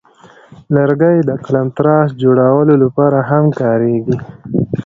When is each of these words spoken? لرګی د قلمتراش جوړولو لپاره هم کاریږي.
لرګی 0.75 1.17
د 1.29 1.31
قلمتراش 1.45 2.07
جوړولو 2.23 2.73
لپاره 2.83 3.17
هم 3.29 3.45
کاریږي. 3.59 4.17